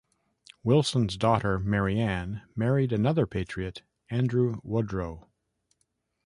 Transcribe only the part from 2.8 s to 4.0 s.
another patriot,